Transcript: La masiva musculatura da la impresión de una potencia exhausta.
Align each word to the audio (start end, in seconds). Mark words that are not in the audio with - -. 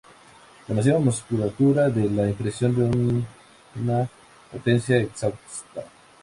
La 0.67 0.73
masiva 0.77 0.97
musculatura 1.07 1.87
da 1.91 2.03
la 2.05 2.27
impresión 2.27 2.73
de 2.75 3.27
una 3.79 4.09
potencia 4.51 4.97
exhausta. 4.97 5.85